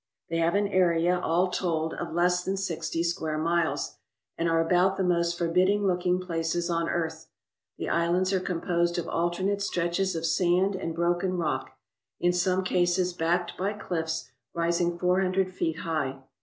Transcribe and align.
They 0.31 0.37
have 0.39 0.55
an 0.55 0.67
area, 0.67 1.19
all 1.19 1.49
told, 1.51 1.93
of 1.93 2.11
less 2.11 2.43
than 2.43 2.57
sixty 2.57 3.03
square 3.03 3.37
miles, 3.37 3.97
and 4.35 4.49
are 4.49 4.59
about 4.59 4.97
the 4.97 5.03
most 5.03 5.37
forbidding 5.37 5.85
looking 5.85 6.19
places 6.19 6.71
on 6.71 6.89
earth. 6.89 7.27
The 7.77 7.87
islands 7.87 8.33
are 8.33 8.39
composed 8.39 8.97
of 8.97 9.07
alternate 9.07 9.61
stretches 9.61 10.15
of 10.15 10.25
sand 10.25 10.73
and 10.75 10.95
broken 10.95 11.37
rock, 11.37 11.77
in 12.19 12.33
some 12.33 12.63
cases 12.63 13.13
backed 13.13 13.55
by 13.59 13.73
cliffs 13.73 14.31
rising 14.55 14.97
four 14.97 15.21
hundred 15.21 15.53
feet 15.53 15.77
high. 15.81 16.23